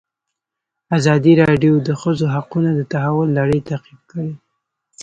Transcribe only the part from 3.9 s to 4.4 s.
کړې.